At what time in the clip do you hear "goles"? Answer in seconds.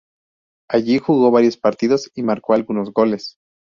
2.91-3.37